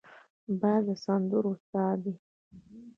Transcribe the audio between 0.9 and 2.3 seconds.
سندرو سا دی